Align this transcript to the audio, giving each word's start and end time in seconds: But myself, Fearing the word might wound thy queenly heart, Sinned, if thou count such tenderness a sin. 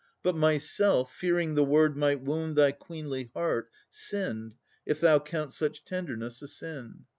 But 0.23 0.35
myself, 0.35 1.13
Fearing 1.13 1.53
the 1.53 1.63
word 1.63 1.95
might 1.95 2.21
wound 2.21 2.55
thy 2.55 2.71
queenly 2.71 3.29
heart, 3.35 3.69
Sinned, 3.91 4.55
if 4.83 4.99
thou 4.99 5.19
count 5.19 5.53
such 5.53 5.85
tenderness 5.85 6.41
a 6.41 6.47
sin. 6.47 7.05